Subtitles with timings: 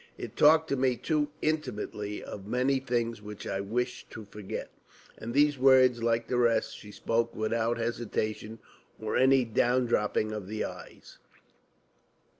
[0.17, 4.71] It talked to me too intimately of many things which I wished to forget,"
[5.19, 8.57] and these words, like the rest, she spoke without hesitation
[8.99, 11.19] or any down dropping of the eyes.